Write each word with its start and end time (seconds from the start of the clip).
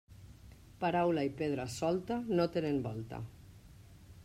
Paraula 0.83 1.25
i 1.27 1.31
pedra 1.41 1.67
solta 1.75 2.17
no 2.41 2.49
tenen 2.57 2.83
volta. 2.89 3.23